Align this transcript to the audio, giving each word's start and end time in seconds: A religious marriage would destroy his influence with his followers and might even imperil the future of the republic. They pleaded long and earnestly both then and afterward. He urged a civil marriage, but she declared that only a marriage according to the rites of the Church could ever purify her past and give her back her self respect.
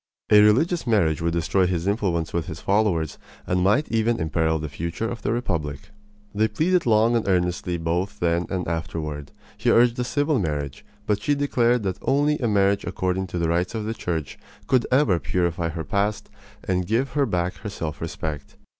A 0.31 0.41
religious 0.41 0.87
marriage 0.87 1.21
would 1.21 1.33
destroy 1.33 1.67
his 1.67 1.85
influence 1.85 2.33
with 2.33 2.47
his 2.47 2.59
followers 2.59 3.19
and 3.45 3.61
might 3.61 3.87
even 3.91 4.19
imperil 4.19 4.57
the 4.57 4.67
future 4.67 5.07
of 5.07 5.21
the 5.21 5.31
republic. 5.31 5.91
They 6.33 6.47
pleaded 6.47 6.87
long 6.87 7.15
and 7.15 7.27
earnestly 7.27 7.77
both 7.77 8.19
then 8.19 8.47
and 8.49 8.67
afterward. 8.67 9.31
He 9.59 9.69
urged 9.69 9.99
a 9.99 10.03
civil 10.03 10.39
marriage, 10.39 10.83
but 11.05 11.21
she 11.21 11.35
declared 11.35 11.83
that 11.83 11.99
only 12.01 12.39
a 12.39 12.47
marriage 12.47 12.83
according 12.83 13.27
to 13.27 13.37
the 13.37 13.47
rites 13.49 13.75
of 13.75 13.85
the 13.85 13.93
Church 13.93 14.39
could 14.65 14.87
ever 14.91 15.19
purify 15.19 15.69
her 15.69 15.83
past 15.83 16.31
and 16.63 16.87
give 16.87 17.11
her 17.11 17.27
back 17.27 17.57
her 17.57 17.69
self 17.69 18.01
respect. 18.01 18.55